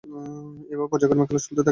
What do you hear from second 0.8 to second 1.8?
পর্যায়ক্রমে খেলা চলতে থাকে।